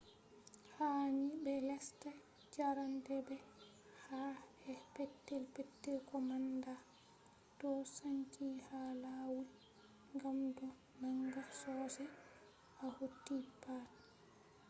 [0.03, 2.09] heels ha ni be lesta.
[2.55, 3.35] jarende be
[4.01, 6.73] ka`e petel-petel ko manda
[7.59, 9.45] calcium chloride do sanki ha lawul
[10.21, 10.67] gam do
[11.01, 12.09] nanga sosai
[12.75, 13.89] to hauti pat